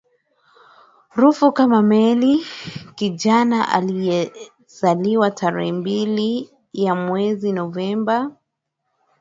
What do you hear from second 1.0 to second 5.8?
rufu kama meli kijana aliyezaliwa tarehe